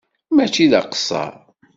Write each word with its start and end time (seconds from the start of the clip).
Mačči 0.35 0.65
d 0.71 0.73
aqeṣṣeṛ. 0.79 1.33